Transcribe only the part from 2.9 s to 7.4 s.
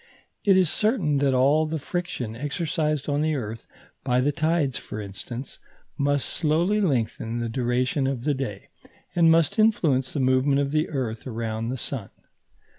on the earth by the tides, for instance must slowly lengthen